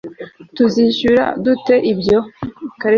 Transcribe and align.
Tuzishyura 0.55 1.25
dute 1.43 1.75
ibyo 1.91 2.19